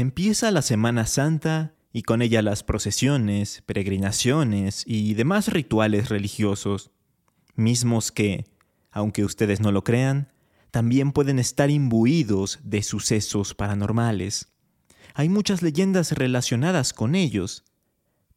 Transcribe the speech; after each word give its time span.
Empieza 0.00 0.50
la 0.50 0.62
Semana 0.62 1.04
Santa 1.04 1.74
y 1.92 2.04
con 2.04 2.22
ella 2.22 2.40
las 2.40 2.62
procesiones, 2.62 3.62
peregrinaciones 3.66 4.82
y 4.86 5.12
demás 5.12 5.48
rituales 5.48 6.08
religiosos, 6.08 6.90
mismos 7.54 8.10
que, 8.10 8.46
aunque 8.90 9.26
ustedes 9.26 9.60
no 9.60 9.72
lo 9.72 9.84
crean, 9.84 10.32
también 10.70 11.12
pueden 11.12 11.38
estar 11.38 11.68
imbuidos 11.68 12.60
de 12.62 12.82
sucesos 12.82 13.54
paranormales. 13.54 14.48
Hay 15.12 15.28
muchas 15.28 15.60
leyendas 15.60 16.12
relacionadas 16.12 16.94
con 16.94 17.14
ellos, 17.14 17.64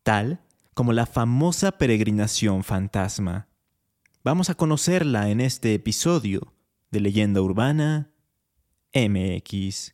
tal 0.04 0.42
como 0.74 0.92
la 0.92 1.06
famosa 1.06 1.78
peregrinación 1.78 2.66
fantasma. 2.66 3.48
Vamos 4.22 4.50
a 4.50 4.56
conocerla 4.56 5.30
en 5.30 5.40
este 5.40 5.74
episodio 5.76 6.54
de 6.92 7.00
Leyenda 7.00 7.42
Urbana 7.42 8.12
MX. 8.94 9.94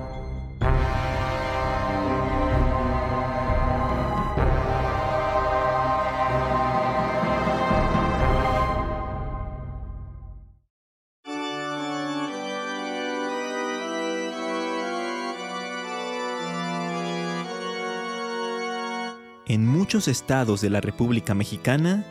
Estados 20.07 20.61
de 20.61 20.69
la 20.69 20.81
República 20.81 21.33
Mexicana, 21.33 22.05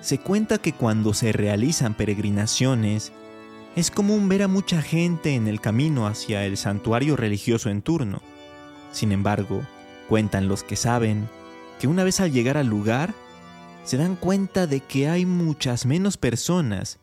se 0.00 0.18
cuenta 0.18 0.58
que 0.58 0.72
cuando 0.72 1.14
se 1.14 1.32
realizan 1.32 1.94
peregrinaciones, 1.94 3.12
es 3.76 3.90
común 3.90 4.28
ver 4.28 4.42
a 4.42 4.48
mucha 4.48 4.82
gente 4.82 5.34
en 5.34 5.46
el 5.46 5.60
camino 5.60 6.06
hacia 6.06 6.44
el 6.44 6.56
santuario 6.56 7.16
religioso 7.16 7.70
en 7.70 7.82
turno. 7.82 8.20
Sin 8.92 9.12
embargo, 9.12 9.62
cuentan 10.08 10.48
los 10.48 10.64
que 10.64 10.76
saben 10.76 11.28
que 11.78 11.86
una 11.86 12.02
vez 12.02 12.20
al 12.20 12.32
llegar 12.32 12.56
al 12.56 12.66
lugar, 12.66 13.14
se 13.84 13.96
dan 13.96 14.16
cuenta 14.16 14.66
de 14.66 14.80
que 14.80 15.08
hay 15.08 15.24
muchas 15.24 15.86
menos 15.86 16.16
personas 16.16 16.98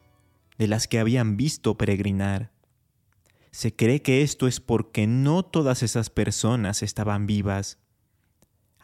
de 0.57 0.67
las 0.67 0.87
que 0.87 0.99
habían 0.99 1.37
visto 1.37 1.77
peregrinar. 1.77 2.51
Se 3.51 3.75
cree 3.75 4.01
que 4.01 4.21
esto 4.21 4.47
es 4.47 4.59
porque 4.59 5.07
no 5.07 5.43
todas 5.43 5.83
esas 5.83 6.09
personas 6.09 6.83
estaban 6.83 7.27
vivas 7.27 7.79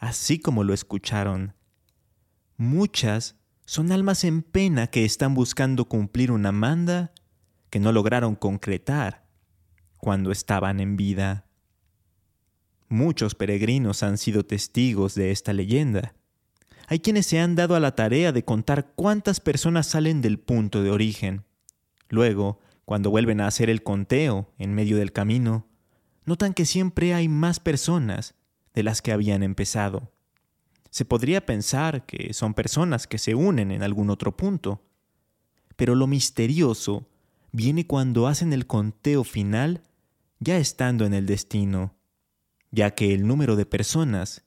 así 0.04 0.38
como 0.38 0.64
lo 0.64 0.74
escucharon. 0.74 1.54
Muchas 2.58 3.36
son 3.64 3.90
almas 3.90 4.24
en 4.24 4.42
pena 4.42 4.88
que 4.88 5.06
están 5.06 5.34
buscando 5.34 5.86
cumplir 5.86 6.30
una 6.30 6.52
manda 6.52 7.12
que 7.70 7.80
no 7.80 7.90
lograron 7.90 8.34
concretar 8.34 9.24
cuando 9.96 10.30
estaban 10.30 10.80
en 10.80 10.98
vida. 10.98 11.46
Muchos 12.90 13.34
peregrinos 13.34 14.02
han 14.02 14.18
sido 14.18 14.44
testigos 14.44 15.14
de 15.14 15.30
esta 15.30 15.54
leyenda. 15.54 16.14
Hay 16.86 17.00
quienes 17.00 17.24
se 17.24 17.40
han 17.40 17.54
dado 17.54 17.74
a 17.74 17.80
la 17.80 17.94
tarea 17.94 18.30
de 18.30 18.44
contar 18.44 18.92
cuántas 18.94 19.40
personas 19.40 19.86
salen 19.86 20.20
del 20.20 20.38
punto 20.38 20.82
de 20.82 20.90
origen. 20.90 21.44
Luego, 22.10 22.60
cuando 22.84 23.08
vuelven 23.08 23.40
a 23.40 23.46
hacer 23.46 23.70
el 23.70 23.82
conteo 23.82 24.52
en 24.58 24.74
medio 24.74 24.98
del 24.98 25.12
camino, 25.12 25.66
notan 26.26 26.52
que 26.52 26.66
siempre 26.66 27.14
hay 27.14 27.26
más 27.26 27.58
personas 27.58 28.34
de 28.74 28.82
las 28.82 29.00
que 29.00 29.12
habían 29.12 29.42
empezado. 29.42 30.12
Se 30.90 31.04
podría 31.04 31.46
pensar 31.46 32.06
que 32.06 32.34
son 32.34 32.54
personas 32.54 33.06
que 33.06 33.18
se 33.18 33.34
unen 33.34 33.70
en 33.70 33.82
algún 33.82 34.10
otro 34.10 34.36
punto, 34.36 34.82
pero 35.76 35.94
lo 35.94 36.06
misterioso 36.06 37.08
viene 37.52 37.86
cuando 37.86 38.26
hacen 38.26 38.52
el 38.52 38.66
conteo 38.66 39.24
final 39.24 39.82
ya 40.38 40.58
estando 40.58 41.06
en 41.06 41.14
el 41.14 41.26
destino, 41.26 41.96
ya 42.70 42.90
que 42.90 43.14
el 43.14 43.26
número 43.26 43.56
de 43.56 43.66
personas 43.66 44.44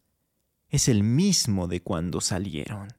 es 0.70 0.90
el 0.90 1.04
mismo 1.04 1.68
de 1.68 1.82
cuando 1.82 2.22
salieron. 2.22 2.90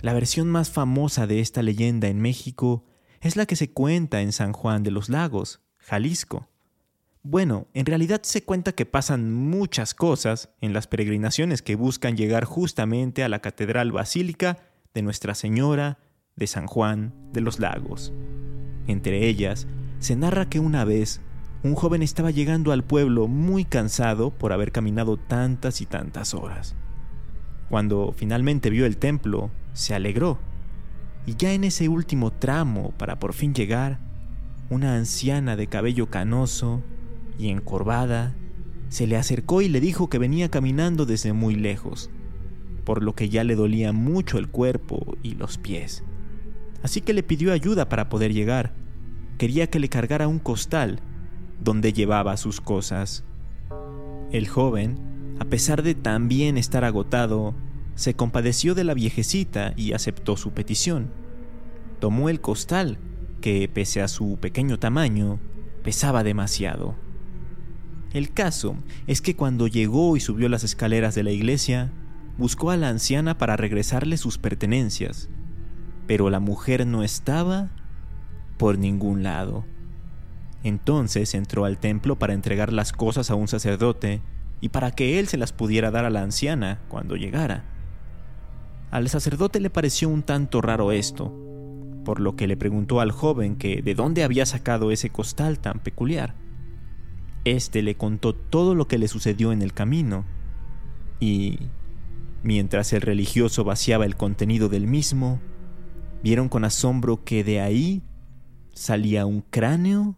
La 0.00 0.12
versión 0.12 0.50
más 0.50 0.70
famosa 0.70 1.28
de 1.28 1.38
esta 1.38 1.62
leyenda 1.62 2.08
en 2.08 2.20
México 2.20 2.84
es 3.20 3.36
la 3.36 3.46
que 3.46 3.54
se 3.54 3.70
cuenta 3.70 4.20
en 4.20 4.32
San 4.32 4.52
Juan 4.52 4.82
de 4.82 4.90
los 4.90 5.08
Lagos, 5.08 5.62
Jalisco. 5.82 6.48
Bueno, 7.22 7.68
en 7.72 7.86
realidad 7.86 8.22
se 8.24 8.42
cuenta 8.42 8.72
que 8.72 8.86
pasan 8.86 9.32
muchas 9.32 9.94
cosas 9.94 10.48
en 10.60 10.72
las 10.72 10.88
peregrinaciones 10.88 11.62
que 11.62 11.76
buscan 11.76 12.16
llegar 12.16 12.44
justamente 12.44 13.22
a 13.22 13.28
la 13.28 13.38
Catedral 13.38 13.92
Basílica 13.92 14.58
de 14.92 15.02
Nuestra 15.02 15.34
Señora 15.34 15.98
de 16.34 16.46
San 16.46 16.66
Juan 16.66 17.14
de 17.32 17.40
los 17.40 17.60
Lagos. 17.60 18.12
Entre 18.88 19.28
ellas, 19.28 19.68
se 20.00 20.16
narra 20.16 20.48
que 20.48 20.58
una 20.58 20.84
vez 20.84 21.20
un 21.62 21.76
joven 21.76 22.02
estaba 22.02 22.32
llegando 22.32 22.72
al 22.72 22.82
pueblo 22.82 23.28
muy 23.28 23.64
cansado 23.64 24.30
por 24.30 24.52
haber 24.52 24.72
caminado 24.72 25.16
tantas 25.16 25.80
y 25.80 25.86
tantas 25.86 26.34
horas. 26.34 26.74
Cuando 27.68 28.12
finalmente 28.12 28.68
vio 28.68 28.84
el 28.84 28.96
templo, 28.96 29.50
se 29.72 29.94
alegró. 29.94 30.40
Y 31.24 31.36
ya 31.36 31.52
en 31.52 31.62
ese 31.62 31.88
último 31.88 32.32
tramo 32.32 32.90
para 32.98 33.20
por 33.20 33.32
fin 33.32 33.54
llegar, 33.54 34.00
una 34.70 34.96
anciana 34.96 35.56
de 35.56 35.66
cabello 35.66 36.08
canoso 36.08 36.82
y 37.38 37.48
encorvada 37.48 38.34
se 38.88 39.06
le 39.06 39.16
acercó 39.16 39.62
y 39.62 39.68
le 39.68 39.80
dijo 39.80 40.10
que 40.10 40.18
venía 40.18 40.50
caminando 40.50 41.06
desde 41.06 41.32
muy 41.32 41.54
lejos, 41.54 42.10
por 42.84 43.02
lo 43.02 43.14
que 43.14 43.28
ya 43.28 43.42
le 43.42 43.54
dolía 43.54 43.92
mucho 43.92 44.38
el 44.38 44.48
cuerpo 44.48 45.16
y 45.22 45.34
los 45.34 45.56
pies. 45.56 46.04
Así 46.82 47.00
que 47.00 47.14
le 47.14 47.22
pidió 47.22 47.52
ayuda 47.52 47.88
para 47.88 48.08
poder 48.08 48.34
llegar. 48.34 48.74
Quería 49.38 49.68
que 49.68 49.78
le 49.78 49.88
cargara 49.88 50.28
un 50.28 50.38
costal 50.38 51.00
donde 51.58 51.92
llevaba 51.92 52.36
sus 52.36 52.60
cosas. 52.60 53.24
El 54.30 54.48
joven, 54.48 55.36
a 55.38 55.44
pesar 55.46 55.82
de 55.82 55.94
también 55.94 56.58
estar 56.58 56.84
agotado, 56.84 57.54
se 57.94 58.14
compadeció 58.14 58.74
de 58.74 58.84
la 58.84 58.94
viejecita 58.94 59.74
y 59.76 59.92
aceptó 59.92 60.36
su 60.36 60.52
petición. 60.52 61.10
Tomó 61.98 62.28
el 62.28 62.40
costal 62.40 62.98
que, 63.42 63.68
pese 63.68 64.00
a 64.00 64.08
su 64.08 64.38
pequeño 64.40 64.78
tamaño, 64.78 65.38
pesaba 65.84 66.24
demasiado. 66.24 66.94
El 68.14 68.32
caso 68.32 68.76
es 69.06 69.20
que 69.20 69.36
cuando 69.36 69.66
llegó 69.66 70.16
y 70.16 70.20
subió 70.20 70.48
las 70.48 70.64
escaleras 70.64 71.14
de 71.14 71.24
la 71.24 71.32
iglesia, 71.32 71.92
buscó 72.38 72.70
a 72.70 72.78
la 72.78 72.88
anciana 72.88 73.36
para 73.36 73.58
regresarle 73.58 74.16
sus 74.16 74.38
pertenencias, 74.38 75.28
pero 76.06 76.30
la 76.30 76.40
mujer 76.40 76.86
no 76.86 77.02
estaba 77.02 77.70
por 78.56 78.78
ningún 78.78 79.22
lado. 79.22 79.66
Entonces 80.62 81.34
entró 81.34 81.64
al 81.64 81.78
templo 81.78 82.18
para 82.18 82.34
entregar 82.34 82.72
las 82.72 82.92
cosas 82.92 83.30
a 83.30 83.34
un 83.34 83.48
sacerdote 83.48 84.22
y 84.60 84.68
para 84.68 84.92
que 84.92 85.18
él 85.18 85.26
se 85.26 85.36
las 85.36 85.52
pudiera 85.52 85.90
dar 85.90 86.04
a 86.04 86.10
la 86.10 86.22
anciana 86.22 86.80
cuando 86.88 87.16
llegara. 87.16 87.64
Al 88.90 89.08
sacerdote 89.08 89.58
le 89.58 89.70
pareció 89.70 90.08
un 90.08 90.22
tanto 90.22 90.60
raro 90.60 90.92
esto, 90.92 91.34
por 92.04 92.20
lo 92.20 92.36
que 92.36 92.46
le 92.46 92.56
preguntó 92.56 93.00
al 93.00 93.12
joven 93.12 93.56
que 93.56 93.82
de 93.82 93.94
dónde 93.94 94.24
había 94.24 94.46
sacado 94.46 94.90
ese 94.90 95.10
costal 95.10 95.58
tan 95.58 95.80
peculiar. 95.80 96.34
Este 97.44 97.82
le 97.82 97.96
contó 97.96 98.34
todo 98.34 98.74
lo 98.74 98.86
que 98.86 98.98
le 98.98 99.08
sucedió 99.08 99.52
en 99.52 99.62
el 99.62 99.72
camino, 99.72 100.24
y 101.18 101.58
mientras 102.42 102.92
el 102.92 103.00
religioso 103.00 103.64
vaciaba 103.64 104.04
el 104.04 104.16
contenido 104.16 104.68
del 104.68 104.86
mismo, 104.86 105.40
vieron 106.22 106.48
con 106.48 106.64
asombro 106.64 107.24
que 107.24 107.44
de 107.44 107.60
ahí 107.60 108.02
salía 108.74 109.26
un 109.26 109.40
cráneo 109.42 110.16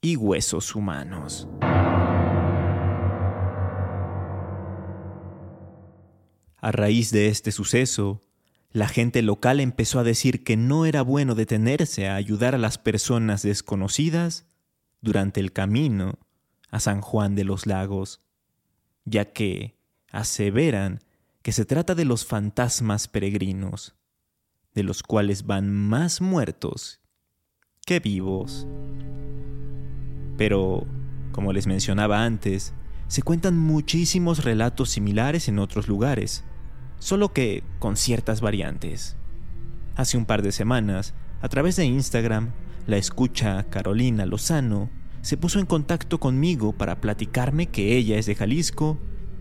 y 0.00 0.16
huesos 0.16 0.74
humanos. 0.74 1.48
A 6.60 6.72
raíz 6.72 7.10
de 7.10 7.28
este 7.28 7.52
suceso, 7.52 8.20
la 8.70 8.88
gente 8.88 9.22
local 9.22 9.60
empezó 9.60 9.98
a 9.98 10.04
decir 10.04 10.44
que 10.44 10.56
no 10.56 10.84
era 10.84 11.02
bueno 11.02 11.34
detenerse 11.34 12.08
a 12.08 12.16
ayudar 12.16 12.54
a 12.54 12.58
las 12.58 12.78
personas 12.78 13.42
desconocidas 13.42 14.46
durante 15.00 15.40
el 15.40 15.52
camino 15.52 16.18
a 16.70 16.80
San 16.80 17.00
Juan 17.00 17.34
de 17.34 17.44
los 17.44 17.66
Lagos, 17.66 18.20
ya 19.04 19.32
que 19.32 19.78
aseveran 20.10 21.00
que 21.42 21.52
se 21.52 21.64
trata 21.64 21.94
de 21.94 22.04
los 22.04 22.26
fantasmas 22.26 23.08
peregrinos, 23.08 23.94
de 24.74 24.82
los 24.82 25.02
cuales 25.02 25.46
van 25.46 25.70
más 25.70 26.20
muertos 26.20 27.00
que 27.86 28.00
vivos. 28.00 28.66
Pero, 30.36 30.86
como 31.32 31.54
les 31.54 31.66
mencionaba 31.66 32.22
antes, 32.24 32.74
se 33.06 33.22
cuentan 33.22 33.58
muchísimos 33.58 34.44
relatos 34.44 34.90
similares 34.90 35.48
en 35.48 35.58
otros 35.58 35.88
lugares, 35.88 36.44
solo 36.98 37.32
que 37.32 37.62
con 37.78 37.96
ciertas 37.96 38.40
variantes. 38.40 39.16
Hace 39.96 40.16
un 40.16 40.26
par 40.26 40.42
de 40.42 40.52
semanas, 40.52 41.14
a 41.40 41.48
través 41.48 41.76
de 41.76 41.84
Instagram, 41.84 42.50
la 42.86 42.96
escucha 42.96 43.64
Carolina 43.70 44.26
Lozano 44.26 44.90
se 45.20 45.36
puso 45.36 45.58
en 45.58 45.66
contacto 45.66 46.20
conmigo 46.20 46.72
para 46.72 47.00
platicarme 47.00 47.66
que 47.66 47.96
ella 47.96 48.18
es 48.18 48.26
de 48.26 48.34
Jalisco 48.34 48.98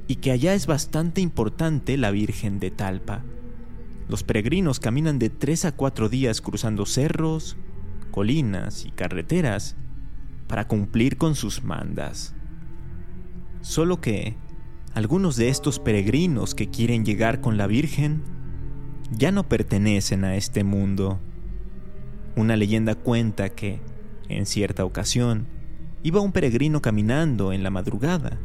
y 0.08 0.16
que 0.16 0.32
allá 0.32 0.54
es 0.54 0.68
bastante 0.68 1.22
importante 1.22 1.98
la 1.98 2.12
Virgen 2.12 2.60
de 2.60 2.72
Talpa. 2.72 3.24
Los 4.10 4.24
peregrinos 4.24 4.80
caminan 4.80 5.20
de 5.20 5.30
tres 5.30 5.66
a 5.66 5.74
cuatro 5.74 6.10
días 6.10 6.42
cruzando 6.42 6.86
cerros, 6.86 7.58
colinas 8.12 8.86
y 8.86 8.92
carreteras 8.92 9.76
para 10.48 10.68
cumplir 10.68 11.18
con 11.18 11.36
sus 11.36 11.64
mandas. 11.64 12.34
Solo 13.62 14.00
que 14.00 14.38
algunos 14.98 15.36
de 15.36 15.50
estos 15.50 15.78
peregrinos 15.78 16.56
que 16.56 16.72
quieren 16.72 17.06
llegar 17.06 17.40
con 17.40 17.56
la 17.56 17.68
Virgen 17.68 18.24
ya 19.12 19.32
no 19.32 19.48
pertenecen 19.48 20.24
a 20.24 20.36
este 20.36 20.64
mundo. 20.64 21.20
Una 22.36 22.56
leyenda 22.56 22.96
cuenta 22.96 23.50
que, 23.50 23.80
en 24.28 24.48
cierta 24.48 24.84
ocasión, 24.86 25.46
iba 26.02 26.20
un 26.20 26.32
peregrino 26.32 26.82
caminando 26.82 27.54
en 27.54 27.62
la 27.62 27.70
madrugada, 27.70 28.40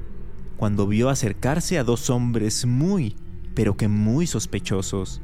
cuando 0.59 0.87
vio 0.87 1.09
acercarse 1.09 1.79
a 1.79 1.85
dos 1.85 2.11
hombres 2.11 2.67
muy, 2.67 3.17
pero 3.55 3.79
que 3.79 3.89
muy 3.89 4.27
sospechosos. 4.27 5.23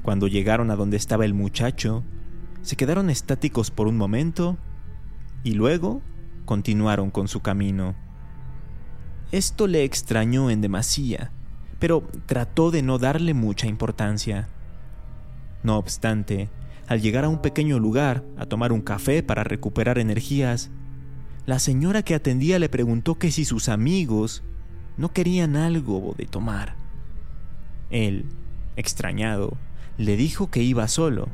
Cuando 0.00 0.26
llegaron 0.26 0.70
a 0.70 0.76
donde 0.76 0.96
estaba 0.96 1.26
el 1.26 1.34
muchacho, 1.34 2.02
se 2.62 2.76
quedaron 2.76 3.10
estáticos 3.10 3.70
por 3.70 3.88
un 3.88 3.98
momento 3.98 4.56
y 5.44 5.52
luego 5.52 6.00
continuaron 6.46 7.10
con 7.10 7.28
su 7.28 7.40
camino. 7.40 8.05
Esto 9.32 9.66
le 9.66 9.84
extrañó 9.84 10.50
en 10.50 10.60
demasía, 10.60 11.32
pero 11.78 12.08
trató 12.26 12.70
de 12.70 12.82
no 12.82 12.98
darle 12.98 13.34
mucha 13.34 13.66
importancia. 13.66 14.48
No 15.62 15.78
obstante, 15.78 16.48
al 16.86 17.00
llegar 17.00 17.24
a 17.24 17.28
un 17.28 17.42
pequeño 17.42 17.78
lugar 17.78 18.24
a 18.36 18.46
tomar 18.46 18.72
un 18.72 18.82
café 18.82 19.22
para 19.22 19.42
recuperar 19.42 19.98
energías, 19.98 20.70
la 21.44 21.58
señora 21.58 22.02
que 22.02 22.14
atendía 22.14 22.58
le 22.58 22.68
preguntó 22.68 23.16
que 23.18 23.30
si 23.30 23.44
sus 23.44 23.68
amigos 23.68 24.42
no 24.96 25.12
querían 25.12 25.56
algo 25.56 26.14
de 26.16 26.26
tomar. 26.26 26.76
Él, 27.90 28.26
extrañado, 28.76 29.56
le 29.98 30.16
dijo 30.16 30.50
que 30.50 30.62
iba 30.62 30.86
solo, 30.88 31.28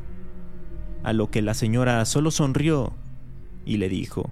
a 1.02 1.12
lo 1.12 1.30
que 1.30 1.42
la 1.42 1.54
señora 1.54 2.04
solo 2.04 2.30
sonrió 2.30 2.94
y 3.64 3.76
le 3.76 3.88
dijo, 3.88 4.30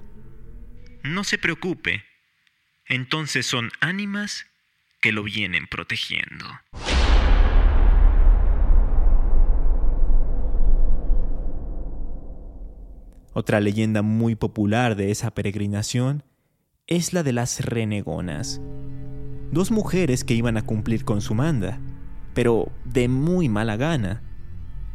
No 1.03 1.25
se 1.25 1.39
preocupe, 1.39 2.03
entonces 2.91 3.47
son 3.47 3.71
ánimas 3.81 4.47
que 5.01 5.13
lo 5.13 5.23
vienen 5.23 5.69
protegiendo. 5.69 6.45
Otra 13.33 13.61
leyenda 13.61 14.03
muy 14.03 14.35
popular 14.35 14.97
de 14.97 15.13
esa 15.13 15.31
peregrinación 15.31 16.25
es 16.89 17.13
la 17.13 17.23
de 17.23 17.33
las 17.33 17.65
renegonas. 17.65 18.61
Dos 19.53 19.71
mujeres 19.71 20.25
que 20.25 20.35
iban 20.35 20.57
a 20.57 20.63
cumplir 20.63 21.05
con 21.05 21.21
su 21.21 21.37
manda, 21.37 21.79
pero 22.35 22.73
de 22.85 23.07
muy 23.07 23.49
mala 23.49 23.77
gana. 23.77 24.21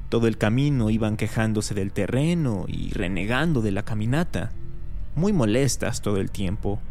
Todo 0.09 0.27
el 0.27 0.38
camino 0.38 0.89
iban 0.89 1.15
quejándose 1.15 1.74
del 1.74 1.94
terreno 1.94 2.65
y 2.68 2.92
renegando 2.92 3.62
de 3.62 3.71
la 3.71 3.83
caminata, 3.83 4.51
muy 5.15 5.31
molestas 5.31 6.01
todo 6.01 6.18
el 6.18 6.30
tiempo. 6.30 6.81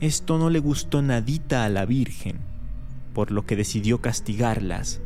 Esto 0.00 0.38
no 0.38 0.48
le 0.48 0.60
gustó 0.60 1.02
nadita 1.02 1.66
a 1.66 1.68
la 1.68 1.84
Virgen, 1.84 2.38
por 3.12 3.30
lo 3.30 3.44
que 3.44 3.54
decidió 3.54 4.00
castigarlas, 4.00 5.02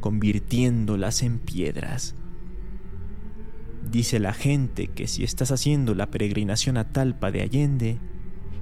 convirtiéndolas 0.00 1.22
en 1.22 1.38
piedras. 1.38 2.14
Dice 3.90 4.20
la 4.20 4.34
gente 4.34 4.88
que 4.88 5.06
si 5.06 5.24
estás 5.24 5.50
haciendo 5.50 5.94
la 5.94 6.10
peregrinación 6.10 6.76
a 6.76 6.92
Talpa 6.92 7.30
de 7.30 7.40
Allende 7.40 7.98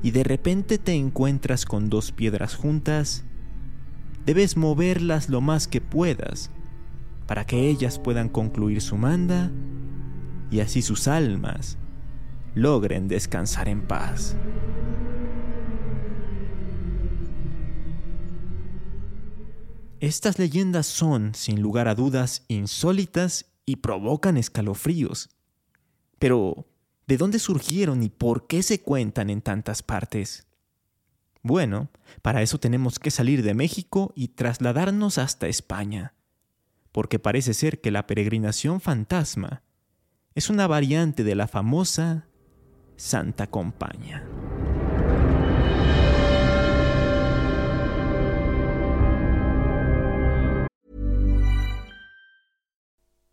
y 0.05 0.12
de 0.12 0.23
repente 0.23 0.79
te 0.79 0.94
encuentras 0.94 1.64
con 1.64 1.91
dos 1.91 2.12
piedras 2.12 2.55
juntas, 2.55 3.25
debes 4.25 4.56
moverlas 4.56 5.29
lo 5.29 5.41
más 5.41 5.67
que 5.67 5.81
puedas 5.81 6.53
para 7.26 7.44
que 7.44 7.69
ellas 7.69 7.99
puedan 7.99 8.29
concluir 8.29 8.81
su 8.81 8.96
manda 8.96 9.50
y 10.50 10.61
así 10.61 10.81
sus 10.81 11.08
almas 11.08 11.76
logren 12.55 13.08
descansar 13.08 13.69
en 13.69 13.82
paz. 13.82 14.37
Estas 20.00 20.38
leyendas 20.38 20.87
son, 20.87 21.35
sin 21.35 21.61
lugar 21.61 21.87
a 21.87 21.94
dudas, 21.94 22.47
insólitas 22.49 23.52
y 23.67 23.76
provocan 23.76 24.38
escalofríos. 24.38 25.29
Pero, 26.19 26.67
¿de 27.06 27.19
dónde 27.19 27.38
surgieron 27.38 28.02
y 28.02 28.08
por 28.08 28.47
qué 28.47 28.62
se 28.62 28.81
cuentan 28.81 29.29
en 29.29 29.43
tantas 29.43 29.82
partes? 29.82 30.47
Bueno, 31.43 31.91
para 32.23 32.41
eso 32.41 32.58
tenemos 32.58 32.99
que 32.99 33.11
salir 33.11 33.43
de 33.43 33.52
México 33.52 34.14
y 34.17 34.29
trasladarnos 34.29 35.19
hasta 35.19 35.49
España, 35.49 36.14
porque 36.93 37.19
parece 37.19 37.53
ser 37.53 37.82
que 37.82 37.91
la 37.91 38.06
peregrinación 38.06 38.81
fantasma 38.81 39.62
es 40.35 40.49
una 40.49 40.67
variante 40.67 41.25
de 41.25 41.35
la 41.35 41.46
famosa 41.46 42.26
Santa 42.96 43.49
Compaña. 43.49 44.26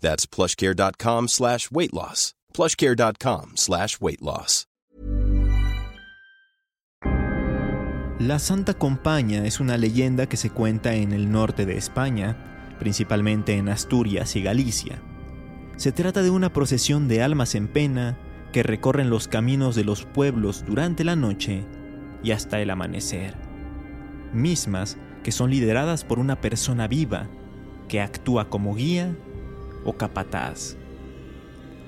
That's 0.00 0.26
plushcare.com 0.26 1.28
slash 1.28 1.70
weight 1.70 1.92
loss. 1.92 2.34
Plushcare.com 2.52 3.52
slash 3.56 4.00
weight 4.00 4.20
loss. 4.20 4.66
La 8.20 8.38
Santa 8.38 8.74
Compaña 8.74 9.46
es 9.46 9.60
una 9.60 9.78
leyenda 9.78 10.26
que 10.26 10.36
se 10.36 10.50
cuenta 10.50 10.94
en 10.94 11.12
el 11.12 11.32
norte 11.32 11.64
de 11.64 11.78
España, 11.78 12.36
principalmente 12.78 13.54
en 13.54 13.70
Asturias 13.70 14.36
y 14.36 14.42
Galicia. 14.42 15.00
Se 15.76 15.90
trata 15.90 16.22
de 16.22 16.28
una 16.28 16.52
procesión 16.52 17.08
de 17.08 17.22
almas 17.22 17.54
en 17.54 17.66
pena 17.66 18.18
que 18.52 18.62
recorren 18.62 19.08
los 19.08 19.26
caminos 19.26 19.74
de 19.74 19.84
los 19.84 20.04
pueblos 20.04 20.66
durante 20.66 21.02
la 21.02 21.16
noche 21.16 21.64
y 22.22 22.32
hasta 22.32 22.60
el 22.60 22.68
amanecer, 22.68 23.36
mismas 24.34 24.98
que 25.22 25.32
son 25.32 25.50
lideradas 25.50 26.04
por 26.04 26.18
una 26.18 26.42
persona 26.42 26.88
viva 26.88 27.26
que 27.88 28.02
actúa 28.02 28.50
como 28.50 28.74
guía 28.74 29.16
o 29.84 29.94
capataz. 29.94 30.76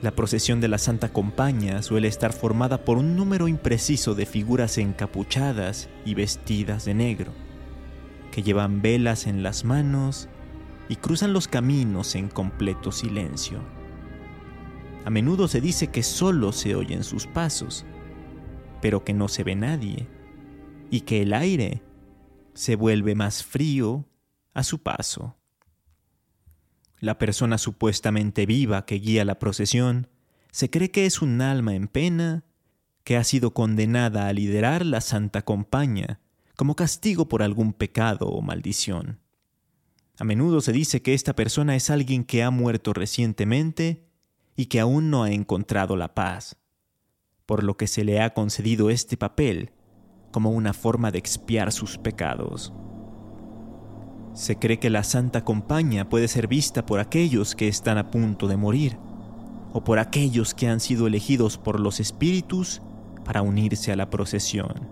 La 0.03 0.11
procesión 0.17 0.61
de 0.61 0.67
la 0.67 0.79
Santa 0.79 1.13
Compaña 1.13 1.81
suele 1.83 2.09
estar 2.09 2.33
formada 2.33 2.85
por 2.85 2.99
un 2.99 3.15
número 3.15 3.47
impreciso 3.47 4.17
de 4.17 4.27
figuras 4.27 4.79
encapuchadas 4.79 5.89
y 6.05 6.15
vestidas 6.15 6.85
de 6.85 6.95
negro, 6.95 7.33
que 8.33 8.43
llevan 8.43 8.83
velas 8.83 9.29
en 9.29 9.45
las 9.45 9.65
manos 9.65 10.29
y 10.89 10.97
cruzan 10.97 11.33
los 11.33 11.47
caminos 11.47 12.17
en 12.17 12.29
completo 12.29 12.91
silencio. 12.91 13.61
A 15.05 15.11
menudo 15.11 15.47
se 15.47 15.61
dice 15.61 15.89
que 15.89 16.03
solo 16.03 16.53
se 16.53 16.75
oyen 16.75 17.05
sus 17.05 17.27
pasos, 17.27 17.85
pero 18.81 19.05
que 19.05 19.13
no 19.13 19.29
se 19.29 19.45
ve 19.45 19.55
nadie, 19.55 20.09
y 20.91 21.03
que 21.03 21.23
el 21.23 21.33
aire 21.33 21.83
se 22.55 22.77
vuelve 22.77 23.15
más 23.15 23.45
frío 23.45 24.05
a 24.53 24.65
su 24.65 24.83
paso. 24.83 25.37
La 27.03 27.19
persona 27.19 27.59
supuestamente 27.59 28.47
viva 28.47 28.87
que 28.87 28.95
guía 28.95 29.25
la 29.25 29.41
procesión 29.41 30.07
se 30.53 30.71
cree 30.71 30.93
que 30.93 31.05
es 31.05 31.21
un 31.21 31.41
alma 31.41 31.75
en 31.75 31.89
pena 31.89 32.45
que 33.03 33.17
ha 33.17 33.25
sido 33.25 33.53
condenada 33.53 34.29
a 34.29 34.33
liderar 34.33 34.87
la 34.87 35.01
Santa 35.01 35.43
Compaña 35.43 36.21
como 36.55 36.77
castigo 36.77 37.29
por 37.29 37.43
algún 37.43 37.73
pecado 37.73 38.29
o 38.29 38.41
maldición. 38.41 39.19
A 40.17 40.23
menudo 40.23 40.61
se 40.61 40.71
dice 40.71 41.03
que 41.03 41.13
esta 41.13 41.35
persona 41.35 41.75
es 41.75 41.91
alguien 41.91 42.23
que 42.23 42.45
ha 42.45 42.53
muerto 42.53 42.93
recientemente 42.93 44.07
y 44.55 44.67
que 44.67 44.79
aún 44.79 45.11
no 45.11 45.25
ha 45.25 45.33
encontrado 45.33 45.97
la 45.97 46.15
paz, 46.15 46.57
por 47.47 47.65
lo 47.65 47.77
que 47.77 47.89
se 47.89 48.05
le 48.05 48.21
ha 48.21 48.33
concedido 48.33 48.91
este 48.91 49.17
papel 49.17 49.73
como 50.31 50.53
una 50.53 50.73
forma 50.73 51.11
de 51.11 51.19
expiar 51.19 51.73
sus 51.73 51.99
pecados. 51.99 52.73
Se 54.35 54.57
cree 54.57 54.79
que 54.79 54.89
la 54.89 55.05
Santa 55.05 55.45
Compaña 55.45 56.09
puede 56.09 56.27
ser 56.27 56.49
vista 56.49 56.87
por 56.87 57.01
aquellos 57.01 57.55
que 57.55 57.69
están 57.69 57.99
a 57.99 58.11
punto 58.11 58.49
de 58.49 58.57
morir, 58.57 58.97
o 59.73 59.85
por 59.85 59.99
aquellos 59.99 60.55
que 60.55 60.69
han 60.69 60.81
sido 60.81 61.07
elegidos 61.07 61.59
por 61.59 61.81
los 61.81 62.01
espíritus 62.01 62.81
para 63.25 63.43
unirse 63.43 63.93
a 63.93 63.97
la 63.97 64.11
procesión. 64.11 64.89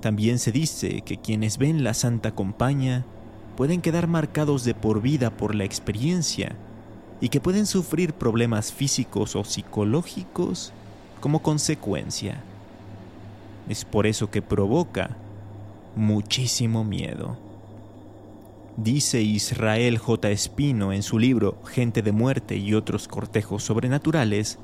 También 0.00 0.38
se 0.38 0.52
dice 0.52 1.02
que 1.02 1.18
quienes 1.18 1.58
ven 1.58 1.82
la 1.84 1.94
Santa 1.94 2.32
Compaña 2.32 3.04
pueden 3.56 3.80
quedar 3.80 4.06
marcados 4.06 4.64
de 4.64 4.74
por 4.74 5.02
vida 5.02 5.30
por 5.30 5.54
la 5.54 5.64
experiencia 5.64 6.56
y 7.20 7.28
que 7.28 7.40
pueden 7.40 7.66
sufrir 7.66 8.12
problemas 8.12 8.72
físicos 8.72 9.34
o 9.34 9.44
psicológicos 9.44 10.72
como 11.20 11.42
consecuencia. 11.42 12.40
Es 13.68 13.84
por 13.84 14.06
eso 14.06 14.30
que 14.30 14.42
provoca 14.42 15.16
muchísimo 15.96 16.84
miedo. 16.84 17.47
Dice 18.78 19.20
Israel 19.20 19.98
J. 19.98 20.30
Espino 20.30 20.92
en 20.92 21.02
su 21.02 21.18
libro 21.18 21.60
Gente 21.64 22.00
de 22.00 22.12
muerte 22.12 22.54
y 22.54 22.74
otros 22.74 23.08
cortejos 23.08 23.64
sobrenaturales 23.64 24.56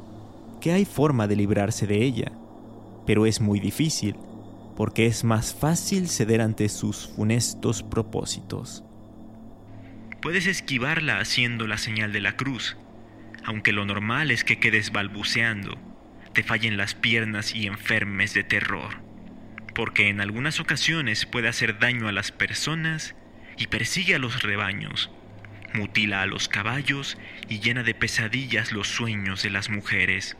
que 0.60 0.70
hay 0.70 0.84
forma 0.84 1.26
de 1.26 1.34
librarse 1.34 1.88
de 1.88 1.96
ella, 2.04 2.30
pero 3.08 3.26
es 3.26 3.40
muy 3.40 3.58
difícil, 3.58 4.14
porque 4.76 5.06
es 5.06 5.24
más 5.24 5.52
fácil 5.52 6.08
ceder 6.08 6.42
ante 6.42 6.68
sus 6.68 7.08
funestos 7.08 7.82
propósitos. 7.82 8.84
Puedes 10.22 10.46
esquivarla 10.46 11.18
haciendo 11.18 11.66
la 11.66 11.76
señal 11.76 12.12
de 12.12 12.20
la 12.20 12.36
cruz, 12.36 12.76
aunque 13.44 13.72
lo 13.72 13.84
normal 13.84 14.30
es 14.30 14.44
que 14.44 14.60
quedes 14.60 14.92
balbuceando, 14.92 15.74
te 16.32 16.44
fallen 16.44 16.76
las 16.76 16.94
piernas 16.94 17.52
y 17.52 17.66
enfermes 17.66 18.32
de 18.32 18.44
terror, 18.44 19.02
porque 19.74 20.08
en 20.08 20.20
algunas 20.20 20.60
ocasiones 20.60 21.26
puede 21.26 21.48
hacer 21.48 21.80
daño 21.80 22.06
a 22.06 22.12
las 22.12 22.30
personas 22.30 23.16
y 23.56 23.66
persigue 23.66 24.14
a 24.14 24.18
los 24.18 24.42
rebaños, 24.42 25.10
mutila 25.74 26.22
a 26.22 26.26
los 26.26 26.48
caballos 26.48 27.18
y 27.48 27.60
llena 27.60 27.82
de 27.82 27.94
pesadillas 27.94 28.72
los 28.72 28.88
sueños 28.88 29.42
de 29.42 29.50
las 29.50 29.70
mujeres. 29.70 30.36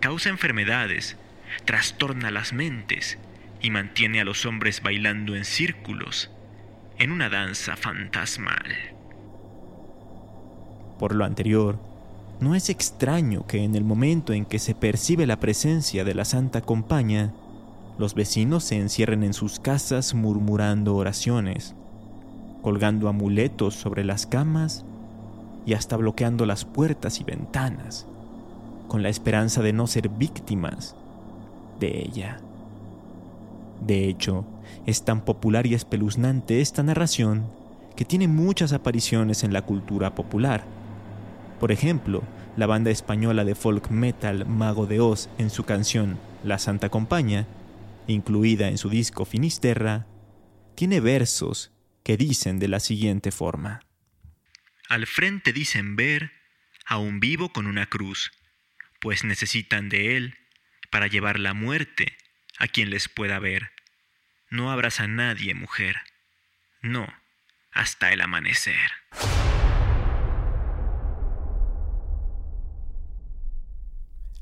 Causa 0.00 0.28
enfermedades, 0.28 1.16
trastorna 1.64 2.30
las 2.30 2.52
mentes 2.52 3.18
y 3.60 3.70
mantiene 3.70 4.20
a 4.20 4.24
los 4.24 4.46
hombres 4.46 4.82
bailando 4.82 5.36
en 5.36 5.44
círculos, 5.44 6.30
en 6.98 7.12
una 7.12 7.28
danza 7.28 7.76
fantasmal. 7.76 8.74
Por 10.98 11.14
lo 11.14 11.24
anterior, 11.24 11.78
no 12.40 12.54
es 12.54 12.70
extraño 12.70 13.46
que 13.46 13.64
en 13.64 13.74
el 13.74 13.84
momento 13.84 14.32
en 14.32 14.46
que 14.46 14.58
se 14.58 14.74
percibe 14.74 15.26
la 15.26 15.40
presencia 15.40 16.04
de 16.04 16.14
la 16.14 16.24
Santa 16.24 16.62
Compañía, 16.62 17.32
los 17.98 18.14
vecinos 18.14 18.64
se 18.64 18.76
encierren 18.76 19.22
en 19.24 19.34
sus 19.34 19.60
casas 19.60 20.14
murmurando 20.14 20.96
oraciones, 20.96 21.74
colgando 22.62 23.08
amuletos 23.08 23.74
sobre 23.74 24.04
las 24.04 24.26
camas 24.26 24.84
y 25.66 25.74
hasta 25.74 25.96
bloqueando 25.96 26.46
las 26.46 26.64
puertas 26.64 27.20
y 27.20 27.24
ventanas, 27.24 28.06
con 28.88 29.02
la 29.02 29.08
esperanza 29.08 29.62
de 29.62 29.72
no 29.72 29.86
ser 29.86 30.08
víctimas 30.08 30.96
de 31.78 32.00
ella. 32.00 32.40
De 33.86 34.08
hecho, 34.08 34.44
es 34.86 35.04
tan 35.04 35.22
popular 35.22 35.66
y 35.66 35.74
espeluznante 35.74 36.60
esta 36.60 36.82
narración 36.82 37.44
que 37.96 38.04
tiene 38.04 38.28
muchas 38.28 38.72
apariciones 38.72 39.44
en 39.44 39.52
la 39.52 39.62
cultura 39.62 40.14
popular. 40.14 40.64
Por 41.58 41.72
ejemplo, 41.72 42.22
la 42.56 42.66
banda 42.66 42.90
española 42.90 43.44
de 43.44 43.54
folk 43.54 43.90
metal 43.90 44.46
Mago 44.46 44.86
de 44.86 45.00
Oz 45.00 45.28
en 45.38 45.50
su 45.50 45.64
canción 45.64 46.18
La 46.44 46.58
Santa 46.58 46.88
Compaña, 46.88 47.46
incluida 48.06 48.68
en 48.68 48.78
su 48.78 48.88
disco 48.88 49.24
Finisterra, 49.24 50.06
tiene 50.74 51.00
versos 51.00 51.72
que 52.02 52.16
dicen 52.16 52.58
de 52.58 52.68
la 52.68 52.80
siguiente 52.80 53.30
forma. 53.30 53.80
Al 54.88 55.06
frente 55.06 55.52
dicen 55.52 55.96
ver 55.96 56.32
a 56.86 56.98
un 56.98 57.20
vivo 57.20 57.52
con 57.52 57.66
una 57.66 57.86
cruz, 57.86 58.32
pues 59.00 59.24
necesitan 59.24 59.88
de 59.88 60.16
él 60.16 60.36
para 60.90 61.06
llevar 61.06 61.38
la 61.38 61.54
muerte 61.54 62.16
a 62.58 62.68
quien 62.68 62.90
les 62.90 63.08
pueda 63.08 63.38
ver. 63.38 63.70
No 64.50 64.70
abras 64.70 65.00
a 65.00 65.06
nadie, 65.06 65.54
mujer. 65.54 65.96
No, 66.82 67.06
hasta 67.72 68.12
el 68.12 68.20
amanecer. 68.20 68.90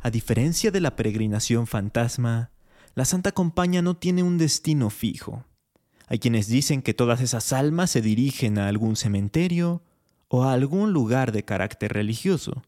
A 0.01 0.11
diferencia 0.11 0.71
de 0.71 0.81
la 0.81 0.97
peregrinación 0.97 1.67
fantasma, 1.67 2.51
la 2.95 3.05
Santa 3.05 3.33
Compaña 3.33 3.83
no 3.83 3.97
tiene 3.97 4.23
un 4.23 4.39
destino 4.39 4.91
fijo. 4.91 5.45
Hay 6.09 6.19
quienes 6.19 6.49
dicen 6.49 6.83
que 6.83 6.95
todas 6.95 7.21
esas 7.21 7.53
almas 7.53 7.91
se 7.91 8.01
dirigen 8.01 8.59
a 8.59 8.69
algún 8.69 8.97
cementerio 8.97 9.83
o 10.29 10.45
a 10.45 10.53
algún 10.53 10.93
lugar 10.93 11.33
de 11.33 11.45
carácter 11.45 11.93
religioso. 11.93 12.63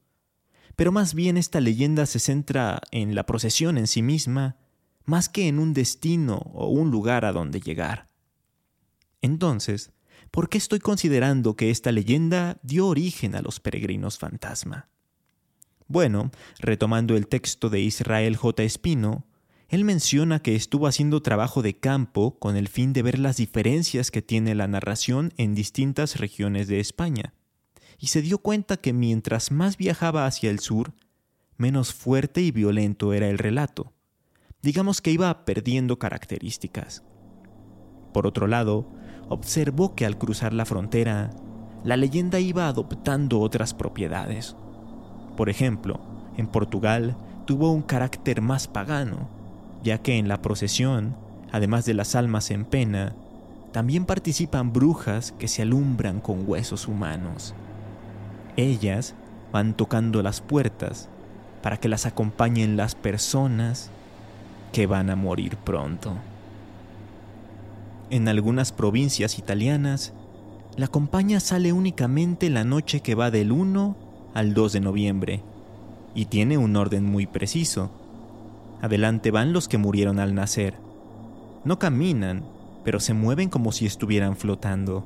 Pero 0.77 0.93
más 0.93 1.15
bien 1.15 1.37
esta 1.37 1.61
leyenda 1.61 2.07
se 2.07 2.19
centra 2.19 2.81
en 2.91 3.15
la 3.15 3.25
procesión 3.25 3.79
en 3.79 3.87
sí 3.87 4.03
misma, 4.03 4.57
más 5.05 5.29
que 5.29 5.49
en 5.49 5.59
un 5.59 5.73
destino 5.73 6.37
o 6.53 6.69
un 6.69 6.91
lugar 6.91 7.25
a 7.25 7.33
donde 7.33 7.61
llegar. 7.61 8.09
Entonces, 9.23 9.93
¿por 10.31 10.49
qué 10.49 10.59
estoy 10.59 10.79
considerando 10.79 11.57
que 11.57 11.71
esta 11.71 11.93
leyenda 11.93 12.59
dio 12.63 12.87
origen 12.87 13.35
a 13.35 13.43
los 13.43 13.61
peregrinos 13.61 14.19
fantasma? 14.19 14.89
Bueno, 15.89 16.31
retomando 16.61 17.17
el 17.17 17.27
texto 17.27 17.69
de 17.69 17.81
Israel 17.81 18.37
J. 18.37 18.63
Espino, 18.63 19.27
él 19.71 19.85
menciona 19.85 20.41
que 20.41 20.57
estuvo 20.57 20.89
haciendo 20.89 21.23
trabajo 21.23 21.63
de 21.63 21.79
campo 21.79 22.41
con 22.41 22.57
el 22.57 22.67
fin 22.67 22.93
de 22.93 23.03
ver 23.03 23.21
las 23.21 23.37
diferencias 23.37 24.11
que 24.11 24.21
tiene 24.21 24.57
la 24.57 24.67
narración 24.67 25.33
en 25.37 25.55
distintas 25.55 26.19
regiones 26.19 26.67
de 26.67 26.81
España, 26.81 27.35
y 27.97 28.09
se 28.09 28.21
dio 28.21 28.39
cuenta 28.39 28.79
que 28.79 28.93
mientras 28.93 29.53
más 29.53 29.77
viajaba 29.77 30.27
hacia 30.27 30.51
el 30.51 30.59
sur, 30.59 30.93
menos 31.57 31.95
fuerte 31.95 32.41
y 32.41 32.51
violento 32.51 33.13
era 33.13 33.29
el 33.29 33.39
relato. 33.39 33.93
Digamos 34.61 35.01
que 35.01 35.13
iba 35.13 35.45
perdiendo 35.45 36.01
características. 36.01 37.05
Por 38.13 38.27
otro 38.27 38.49
lado, 38.49 38.93
observó 39.29 39.95
que 39.95 40.05
al 40.05 40.19
cruzar 40.19 40.53
la 40.53 40.65
frontera, 40.65 41.31
la 41.85 41.97
leyenda 41.97 42.41
iba 42.41 42.67
adoptando 42.67 43.39
otras 43.39 43.73
propiedades. 43.73 44.57
Por 45.37 45.49
ejemplo, 45.49 46.01
en 46.37 46.49
Portugal 46.49 47.17
tuvo 47.47 47.71
un 47.71 47.83
carácter 47.83 48.41
más 48.41 48.67
pagano, 48.67 49.40
ya 49.83 49.99
que 49.99 50.19
en 50.19 50.29
la 50.29 50.43
procesión, 50.43 51.17
además 51.53 51.85
de 51.85 51.95
las 51.95 52.15
almas 52.15 52.51
en 52.51 52.65
pena, 52.65 53.15
también 53.73 54.05
participan 54.05 54.73
brujas 54.73 55.33
que 55.33 55.49
se 55.49 55.63
alumbran 55.63 56.21
con 56.21 56.49
huesos 56.49 56.89
humanos. 56.89 57.55
Ellas 58.57 59.15
van 59.53 59.75
tocando 59.75 60.23
las 60.23 60.41
puertas 60.41 61.09
para 61.63 61.77
que 61.77 61.89
las 61.89 62.07
acompañen 62.07 62.77
las 62.77 62.95
personas 62.95 63.91
que 64.73 64.87
van 64.87 65.11
a 65.11 65.17
morir 65.17 65.57
pronto. 65.57 66.15
En 68.11 68.27
algunas 68.29 68.73
provincias 68.73 69.39
italianas, 69.39 70.13
la 70.77 70.89
compañía 70.89 71.41
sale 71.41 71.73
únicamente 71.73 72.51
la 72.51 72.65
noche 72.65 73.01
que 73.01 73.15
va 73.15 73.31
del 73.31 73.53
1 73.53 73.97
al 74.35 74.55
2 74.55 74.73
de 74.73 74.81
noviembre, 74.81 75.43
y 76.15 76.27
tiene 76.27 76.59
un 76.59 76.77
orden 76.77 77.05
muy 77.05 77.27
preciso. 77.27 77.91
Adelante 78.83 79.31
van 79.31 79.53
los 79.53 79.69
que 79.69 79.79
murieron 79.79 80.19
al 80.19 80.35
nacer. 80.35 80.75
No 81.65 81.79
caminan, 81.79 82.45
pero 82.85 82.99
se 83.01 83.13
mueven 83.13 83.51
como 83.51 83.73
si 83.73 83.85
estuvieran 83.85 84.37
flotando. 84.37 85.05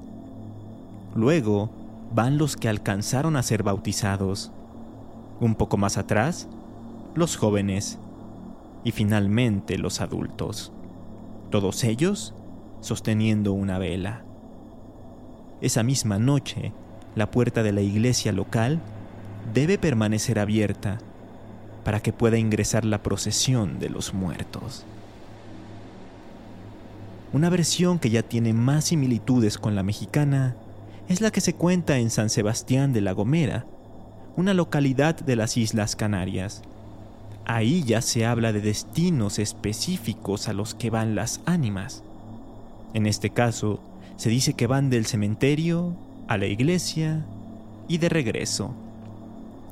Luego 1.15 1.71
van 2.15 2.39
los 2.39 2.57
que 2.57 2.69
alcanzaron 2.69 3.37
a 3.37 3.43
ser 3.43 3.63
bautizados. 3.65 4.53
Un 5.41 5.57
poco 5.57 5.77
más 5.77 5.99
atrás, 5.99 6.49
los 7.15 7.37
jóvenes. 7.37 7.99
Y 8.85 8.93
finalmente 8.93 9.79
los 9.79 10.01
adultos. 10.01 10.73
Todos 11.51 11.83
ellos 11.85 12.35
sosteniendo 12.81 13.53
una 13.53 13.79
vela. 13.79 14.23
Esa 15.61 15.83
misma 15.83 16.19
noche, 16.19 16.73
la 17.17 17.31
puerta 17.31 17.63
de 17.63 17.73
la 17.73 17.81
iglesia 17.81 18.31
local 18.33 18.81
debe 19.53 19.79
permanecer 19.79 20.39
abierta 20.39 20.99
para 21.85 22.01
que 22.01 22.13
pueda 22.13 22.39
ingresar 22.39 22.85
la 22.85 23.03
procesión 23.03 23.79
de 23.79 23.91
los 23.91 24.15
muertos. 24.15 24.85
Una 27.33 27.51
versión 27.51 27.99
que 27.99 28.11
ya 28.11 28.23
tiene 28.23 28.53
más 28.53 28.87
similitudes 28.87 29.59
con 29.59 29.75
la 29.75 29.83
mexicana 29.83 30.57
es 31.09 31.21
la 31.21 31.31
que 31.31 31.41
se 31.41 31.55
cuenta 31.55 31.99
en 31.99 32.11
San 32.11 32.31
Sebastián 32.31 32.93
de 32.93 33.01
la 33.01 33.13
Gomera, 33.13 33.67
una 34.37 34.55
localidad 34.55 35.17
de 35.17 35.37
las 35.37 35.57
Islas 35.57 35.97
Canarias. 35.97 36.63
Ahí 37.45 37.83
ya 37.83 38.01
se 38.01 38.25
habla 38.25 38.53
de 38.53 38.61
destinos 38.61 39.39
específicos 39.39 40.49
a 40.49 40.53
los 40.53 40.75
que 40.75 40.91
van 40.91 41.15
las 41.15 41.41
ánimas. 41.45 42.03
En 42.95 43.07
este 43.07 43.31
caso, 43.31 43.81
se 44.17 44.31
dice 44.31 44.55
que 44.55 44.67
van 44.67 44.89
del 44.89 45.05
cementerio 45.05 45.97
a 46.29 46.39
la 46.39 46.47
iglesia 46.47 47.25
y 47.89 47.99
de 47.99 48.09
regreso, 48.09 48.75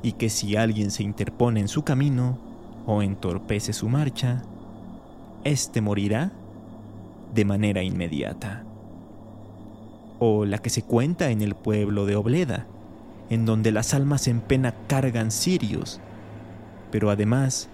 y 0.03 0.11
que 0.11 0.29
si 0.29 0.55
alguien 0.55 0.91
se 0.91 1.01
interpone 1.01 1.61
en 1.61 1.67
su 1.67 1.83
camino 1.83 2.37
o 2.85 3.01
entorpece 3.01 3.73
su 3.73 3.89
marcha, 3.89 4.43
éste 5.43 5.81
morirá 5.81 6.31
de 7.33 7.45
manera 7.45 7.81
inmediata 7.81 8.65
o 10.19 10.45
la 10.45 10.59
que 10.59 10.69
se 10.69 10.83
cuenta 10.83 11.31
en 11.31 11.41
el 11.41 11.55
pueblo 11.55 12.05
de 12.05 12.15
Obleda, 12.15 12.65
en 13.29 13.45
donde 13.45 13.71
las 13.71 13.93
almas 13.93 14.27
en 14.27 14.39
pena 14.39 14.73
cargan 14.87 15.31
cirios, 15.31 15.99
pero 16.91 17.09
además 17.09 17.67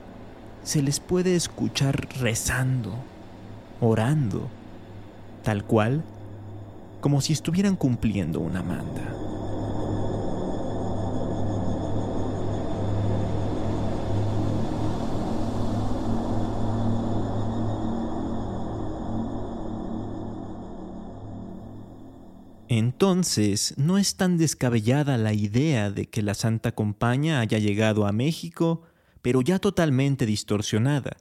se 0.64 0.82
les 0.82 1.00
puede 1.00 1.36
escuchar 1.36 2.08
rezando, 2.20 2.94
orando, 3.82 4.48
tal 5.44 5.64
cual 5.64 6.04
como 7.02 7.22
si 7.22 7.34
estuvieran 7.34 7.76
cumpliendo 7.76 8.40
una 8.40 8.62
manda. 8.62 9.16
Entonces, 22.72 23.74
no 23.78 23.98
es 23.98 24.16
tan 24.16 24.38
descabellada 24.38 25.18
la 25.18 25.34
idea 25.34 25.90
de 25.90 26.06
que 26.06 26.22
la 26.22 26.36
Santa 26.36 26.76
Compaña 26.76 27.40
haya 27.40 27.58
llegado 27.58 28.06
a 28.06 28.12
México, 28.12 28.84
pero 29.24 29.42
ya 29.42 29.58
totalmente 29.58 30.28
distorsionada, 30.28 31.18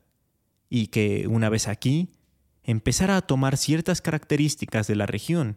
y 0.69 0.88
que, 0.88 1.26
una 1.26 1.49
vez 1.49 1.67
aquí, 1.67 2.11
empezara 2.64 3.17
a 3.17 3.23
tomar 3.23 3.57
ciertas 3.57 4.02
características 4.02 4.88
de 4.88 4.97
la 4.97 5.07
región, 5.07 5.57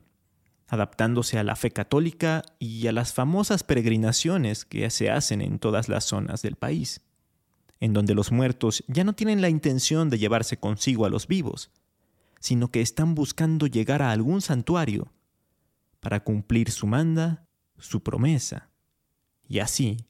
adaptándose 0.69 1.37
a 1.37 1.43
la 1.43 1.57
fe 1.57 1.71
católica 1.71 2.43
y 2.57 2.87
a 2.87 2.93
las 2.93 3.11
famosas 3.11 3.63
peregrinaciones 3.63 4.63
que 4.63 4.89
se 4.91 5.11
hacen 5.11 5.41
en 5.41 5.59
todas 5.59 5.89
las 5.89 6.05
zonas 6.05 6.41
del 6.41 6.55
país, 6.55 7.01
en 7.81 7.91
donde 7.91 8.15
los 8.15 8.31
muertos 8.31 8.85
ya 8.87 9.03
no 9.03 9.11
tienen 9.11 9.41
la 9.41 9.49
intención 9.49 10.09
de 10.09 10.19
llevarse 10.19 10.55
consigo 10.55 11.05
a 11.05 11.09
los 11.09 11.27
vivos, 11.27 11.69
sino 12.39 12.71
que 12.71 12.79
están 12.79 13.13
buscando 13.13 13.67
llegar 13.67 14.01
a 14.01 14.11
algún 14.11 14.39
santuario, 14.39 15.11
para 16.01 16.23
cumplir 16.23 16.69
su 16.71 16.87
manda, 16.87 17.47
su 17.77 18.03
promesa, 18.03 18.69
y 19.47 19.59
así, 19.59 20.07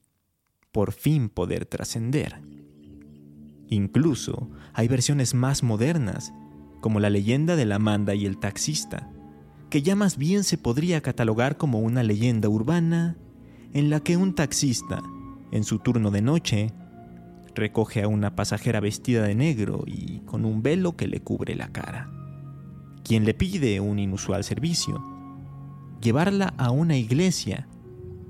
por 0.72 0.92
fin 0.92 1.28
poder 1.28 1.66
trascender. 1.66 2.42
Incluso 3.68 4.50
hay 4.72 4.88
versiones 4.88 5.34
más 5.34 5.62
modernas, 5.62 6.32
como 6.80 6.98
la 6.98 7.10
leyenda 7.10 7.54
de 7.54 7.66
la 7.66 7.78
manda 7.78 8.14
y 8.14 8.26
el 8.26 8.38
taxista, 8.38 9.10
que 9.70 9.82
ya 9.82 9.94
más 9.94 10.18
bien 10.18 10.44
se 10.44 10.58
podría 10.58 11.00
catalogar 11.00 11.56
como 11.56 11.78
una 11.78 12.02
leyenda 12.02 12.48
urbana 12.48 13.16
en 13.72 13.88
la 13.88 14.00
que 14.00 14.16
un 14.16 14.34
taxista, 14.34 15.00
en 15.52 15.64
su 15.64 15.78
turno 15.78 16.10
de 16.10 16.22
noche, 16.22 16.72
recoge 17.54 18.02
a 18.02 18.08
una 18.08 18.34
pasajera 18.34 18.80
vestida 18.80 19.22
de 19.24 19.34
negro 19.34 19.84
y 19.86 20.20
con 20.20 20.44
un 20.44 20.62
velo 20.62 20.96
que 20.96 21.06
le 21.06 21.20
cubre 21.20 21.54
la 21.54 21.68
cara, 21.68 22.10
quien 23.04 23.24
le 23.24 23.34
pide 23.34 23.80
un 23.80 23.98
inusual 23.98 24.44
servicio, 24.44 25.11
llevarla 26.02 26.52
a 26.58 26.70
una 26.70 26.96
iglesia 26.96 27.68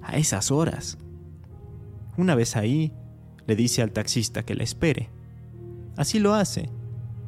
a 0.03 0.17
esas 0.17 0.51
horas. 0.51 0.99
Una 2.17 2.35
vez 2.35 2.57
ahí, 2.57 2.93
le 3.47 3.57
dice 3.57 3.83
al 3.83 3.93
taxista 3.93 4.45
que 4.45 4.55
la 4.55 4.63
espere. 4.63 5.11
Así 5.97 6.19
lo 6.19 6.35
hace, 6.35 6.71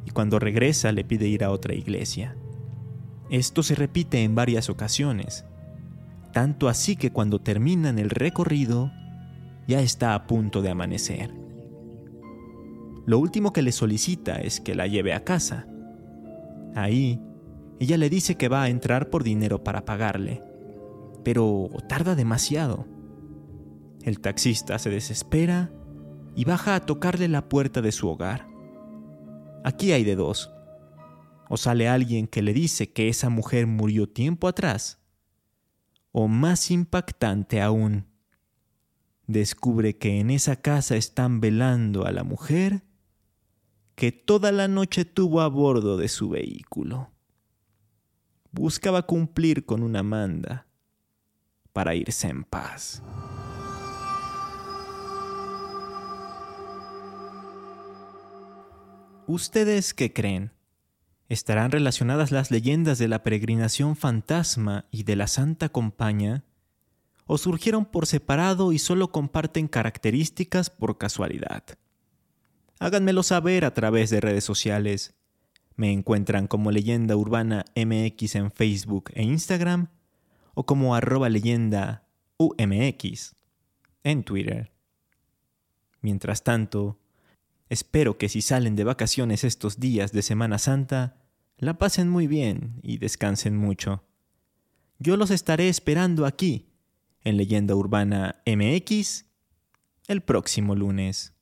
y 0.05 0.11
cuando 0.11 0.39
regresa 0.39 0.91
le 0.91 1.03
pide 1.03 1.27
ir 1.27 1.43
a 1.43 1.51
otra 1.51 1.73
iglesia. 1.73 2.37
Esto 3.29 3.63
se 3.63 3.75
repite 3.75 4.23
en 4.23 4.35
varias 4.35 4.69
ocasiones, 4.69 5.45
tanto 6.31 6.69
así 6.69 6.95
que 6.95 7.11
cuando 7.11 7.39
terminan 7.39 7.97
el 7.97 8.09
recorrido, 8.09 8.91
ya 9.67 9.81
está 9.81 10.13
a 10.13 10.27
punto 10.27 10.61
de 10.61 10.69
amanecer. 10.69 11.33
Lo 13.07 13.19
último 13.19 13.51
que 13.51 13.61
le 13.61 13.71
solicita 13.71 14.35
es 14.35 14.59
que 14.59 14.75
la 14.75 14.87
lleve 14.87 15.13
a 15.13 15.23
casa. 15.23 15.67
Ahí 16.75 17.19
ella 17.79 17.97
le 17.97 18.09
dice 18.09 18.35
que 18.37 18.47
va 18.47 18.63
a 18.63 18.69
entrar 18.69 19.09
por 19.09 19.23
dinero 19.23 19.63
para 19.63 19.85
pagarle, 19.85 20.41
pero 21.23 21.69
tarda 21.89 22.15
demasiado. 22.15 22.87
El 24.03 24.19
taxista 24.21 24.79
se 24.79 24.89
desespera 24.89 25.71
y 26.35 26.45
baja 26.45 26.75
a 26.75 26.85
tocarle 26.85 27.27
la 27.27 27.49
puerta 27.49 27.81
de 27.81 27.91
su 27.91 28.07
hogar. 28.07 28.47
Aquí 29.63 29.91
hay 29.91 30.03
de 30.03 30.15
dos. 30.15 30.51
O 31.49 31.57
sale 31.57 31.87
alguien 31.87 32.27
que 32.27 32.41
le 32.41 32.53
dice 32.53 32.91
que 32.91 33.09
esa 33.09 33.29
mujer 33.29 33.67
murió 33.67 34.07
tiempo 34.07 34.47
atrás, 34.47 34.99
o 36.11 36.27
más 36.27 36.71
impactante 36.71 37.61
aún, 37.61 38.07
descubre 39.27 39.97
que 39.97 40.19
en 40.19 40.29
esa 40.29 40.55
casa 40.55 40.95
están 40.95 41.41
velando 41.41 42.05
a 42.05 42.11
la 42.11 42.23
mujer 42.23 42.83
que 43.95 44.11
toda 44.11 44.51
la 44.51 44.67
noche 44.67 45.05
tuvo 45.05 45.41
a 45.41 45.47
bordo 45.47 45.97
de 45.97 46.07
su 46.07 46.29
vehículo 46.29 47.14
buscaba 48.55 49.03
cumplir 49.03 49.65
con 49.65 49.83
una 49.83 50.01
manda 50.01 50.65
para 51.73 51.93
irse 51.93 52.29
en 52.29 52.45
paz. 52.45 53.03
¿Ustedes 59.27 59.93
qué 59.93 60.13
creen? 60.13 60.51
¿Estarán 61.27 61.71
relacionadas 61.71 62.31
las 62.31 62.49
leyendas 62.49 62.97
de 62.97 63.09
la 63.09 63.23
peregrinación 63.23 63.97
fantasma 63.97 64.85
y 64.89 65.03
de 65.03 65.17
la 65.17 65.27
Santa 65.27 65.69
Compaña? 65.69 66.45
¿O 67.25 67.37
surgieron 67.37 67.85
por 67.85 68.05
separado 68.05 68.71
y 68.71 68.79
solo 68.79 69.11
comparten 69.11 69.67
características 69.67 70.69
por 70.69 70.97
casualidad? 70.97 71.63
Háganmelo 72.79 73.23
saber 73.23 73.65
a 73.65 73.73
través 73.73 74.11
de 74.11 74.21
redes 74.21 74.43
sociales 74.45 75.15
me 75.75 75.91
encuentran 75.91 76.47
como 76.47 76.71
leyenda 76.71 77.15
urbana 77.15 77.65
MX 77.75 78.35
en 78.35 78.51
Facebook 78.51 79.11
e 79.13 79.23
Instagram 79.23 79.87
o 80.53 80.65
como 80.65 80.95
arroba 80.95 81.29
leyenda 81.29 82.07
UMX 82.37 83.35
en 84.03 84.23
Twitter. 84.23 84.71
Mientras 86.01 86.43
tanto, 86.43 86.99
espero 87.69 88.17
que 88.17 88.29
si 88.29 88.41
salen 88.41 88.75
de 88.75 88.83
vacaciones 88.83 89.43
estos 89.43 89.79
días 89.79 90.11
de 90.11 90.21
Semana 90.21 90.57
Santa, 90.57 91.17
la 91.57 91.77
pasen 91.77 92.09
muy 92.09 92.27
bien 92.27 92.79
y 92.81 92.97
descansen 92.97 93.57
mucho. 93.57 94.03
Yo 94.99 95.17
los 95.17 95.31
estaré 95.31 95.67
esperando 95.67 96.25
aquí, 96.25 96.69
en 97.23 97.37
Leyenda 97.37 97.75
Urbana 97.75 98.41
MX, 98.45 99.25
el 100.07 100.21
próximo 100.21 100.75
lunes. 100.75 101.33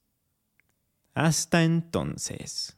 Hasta 1.13 1.63
entonces. 1.63 2.77